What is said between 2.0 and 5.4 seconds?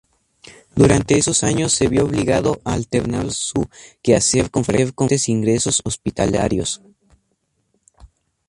obligado a alternar su quehacer con frecuentes